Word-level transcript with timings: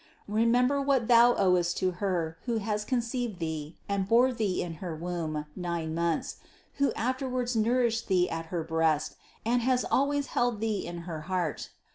Re 0.27 0.47
member 0.47 0.81
what 0.81 1.07
thou 1.07 1.35
owest 1.35 1.77
to 1.77 1.91
her, 2.01 2.39
who 2.45 2.57
has 2.57 2.83
conceived 2.83 3.37
Thee 3.37 3.77
and 3.87 4.07
bore 4.09 4.33
Thee 4.33 4.63
in 4.63 4.73
her 4.81 4.95
womb 4.95 5.45
nine 5.55 5.93
months, 5.93 6.37
who 6.77 6.91
after 6.93 7.29
wards 7.29 7.55
nourished 7.55 8.07
Thee 8.07 8.27
at 8.27 8.47
her 8.47 8.63
breast 8.63 9.15
and 9.45 9.61
has 9.61 9.85
always 9.85 10.25
held 10.33 10.59
THE 10.59 10.79
CONCEPTION 10.85 10.85
553 10.85 10.85
Thee 10.85 10.87
in 10.87 11.03
her 11.05 11.21
heart. 11.27 11.69